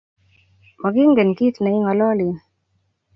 Mokingen 0.81 1.29
kiit 1.37 1.55
neing'ololen 1.63 2.33